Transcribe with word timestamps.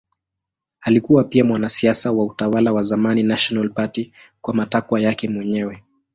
Alikuwa 0.81 1.23
pia 1.23 1.43
mwanasiasa 1.45 2.11
wa 2.11 2.25
utawala 2.25 2.71
wa 2.73 2.81
zamani 2.81 3.23
National 3.23 3.69
Party 3.69 4.11
kwa 4.41 4.53
matakwa 4.53 5.01
yake 5.01 5.27
mwenyewe. 5.29 5.81